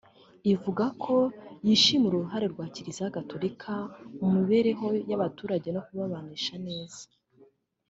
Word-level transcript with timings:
ivuga 0.53 0.85
ko 1.03 1.15
yishimira 1.67 2.13
uruhare 2.15 2.45
rwa 2.53 2.65
Kiliziya 2.73 3.15
Gatolika 3.17 3.73
mu 4.19 4.27
mibereho 4.37 4.87
y’abaturage 5.09 5.67
no 5.75 5.81
kubabanisha 5.85 6.55
neza 6.67 7.01